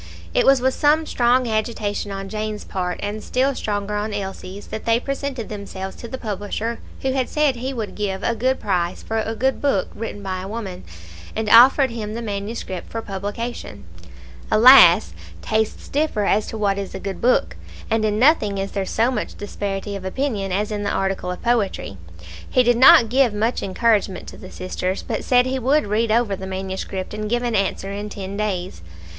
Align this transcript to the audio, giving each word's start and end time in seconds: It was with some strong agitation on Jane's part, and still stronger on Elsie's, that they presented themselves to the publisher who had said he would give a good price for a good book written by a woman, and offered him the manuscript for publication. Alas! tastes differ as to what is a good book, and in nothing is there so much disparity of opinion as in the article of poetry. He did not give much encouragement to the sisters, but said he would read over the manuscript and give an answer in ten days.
It 0.33 0.47
was 0.47 0.61
with 0.61 0.73
some 0.73 1.05
strong 1.05 1.47
agitation 1.47 2.09
on 2.09 2.27
Jane's 2.27 2.63
part, 2.63 2.99
and 3.03 3.23
still 3.23 3.53
stronger 3.53 3.93
on 3.93 4.15
Elsie's, 4.15 4.65
that 4.69 4.85
they 4.85 4.99
presented 4.99 5.47
themselves 5.47 5.95
to 5.97 6.07
the 6.07 6.17
publisher 6.17 6.79
who 7.03 7.11
had 7.11 7.29
said 7.29 7.55
he 7.55 7.71
would 7.71 7.93
give 7.93 8.23
a 8.23 8.33
good 8.33 8.59
price 8.59 9.03
for 9.03 9.19
a 9.19 9.35
good 9.35 9.61
book 9.61 9.89
written 9.93 10.23
by 10.23 10.41
a 10.41 10.47
woman, 10.47 10.83
and 11.35 11.47
offered 11.49 11.91
him 11.91 12.15
the 12.15 12.21
manuscript 12.23 12.89
for 12.89 13.03
publication. 13.03 13.83
Alas! 14.49 15.13
tastes 15.43 15.87
differ 15.87 16.25
as 16.25 16.47
to 16.47 16.57
what 16.57 16.79
is 16.79 16.95
a 16.95 16.99
good 16.99 17.21
book, 17.21 17.55
and 17.87 18.03
in 18.03 18.17
nothing 18.17 18.57
is 18.57 18.71
there 18.71 18.87
so 18.87 19.11
much 19.11 19.35
disparity 19.37 19.95
of 19.95 20.03
opinion 20.03 20.51
as 20.51 20.71
in 20.71 20.81
the 20.81 20.89
article 20.89 21.29
of 21.29 21.43
poetry. 21.43 21.97
He 22.49 22.63
did 22.63 22.75
not 22.77 23.09
give 23.09 23.35
much 23.35 23.61
encouragement 23.61 24.25
to 24.29 24.37
the 24.37 24.49
sisters, 24.49 25.03
but 25.03 25.23
said 25.23 25.45
he 25.45 25.59
would 25.59 25.85
read 25.85 26.11
over 26.11 26.35
the 26.35 26.47
manuscript 26.47 27.13
and 27.13 27.29
give 27.29 27.43
an 27.43 27.53
answer 27.55 27.91
in 27.91 28.09
ten 28.09 28.35
days. 28.35 28.81